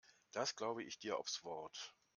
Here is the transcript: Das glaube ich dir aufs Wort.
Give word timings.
Das 0.31 0.55
glaube 0.55 0.83
ich 0.83 0.97
dir 0.97 1.19
aufs 1.19 1.43
Wort. 1.43 1.93